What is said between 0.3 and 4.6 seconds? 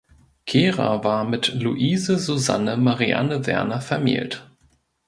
Kehrer war mit Luise Susanne Marianne Werner vermählt.